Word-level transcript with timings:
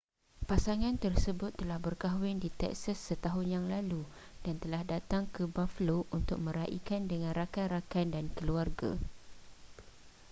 pasangan 0.49 0.95
tersebut 1.05 1.51
telah 1.59 1.77
berkahwin 1.85 2.37
di 2.43 2.49
texas 2.61 2.97
setahun 3.07 3.45
yang 3.55 3.65
lalu 3.73 4.01
dan 4.43 4.55
telah 4.63 4.81
datang 4.93 5.23
ke 5.35 5.43
buffalo 5.55 5.97
untuk 6.17 6.37
meraikan 6.45 7.01
dengan 7.11 7.31
rakan-rakan 7.39 8.07
dan 8.15 8.25
keluarga 8.37 8.91